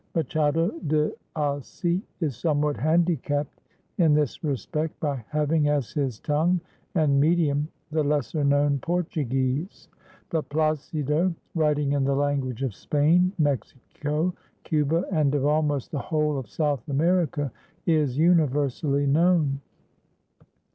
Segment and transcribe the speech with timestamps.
[0.15, 3.61] Machado de Assis is somewhat handicapped
[3.99, 6.59] in this respect by having as his tongue
[6.95, 9.89] and medium the lesser known Portuguese,
[10.31, 14.33] but Plácido, writing in the language of Spain, Mexico,
[14.63, 17.51] Cuba and of almost the whole of South America,
[17.85, 19.61] is universally known.